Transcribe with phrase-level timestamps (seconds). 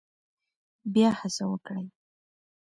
[0.93, 1.87] بیا هڅه وکړئ